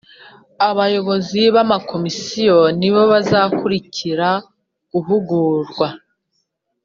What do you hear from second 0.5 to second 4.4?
Abayobozi b’ amakomisiyo nibo bazakurikira